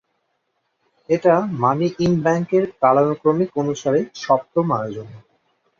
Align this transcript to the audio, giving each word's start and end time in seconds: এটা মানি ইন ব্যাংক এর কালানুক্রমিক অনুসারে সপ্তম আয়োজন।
এটা 1.09 1.33
মানি 1.61 1.87
ইন 1.99 2.13
ব্যাংক 2.25 2.49
এর 2.57 2.65
কালানুক্রমিক 2.81 3.49
অনুসারে 3.61 3.99
সপ্তম 4.23 4.65
আয়োজন। 4.77 5.07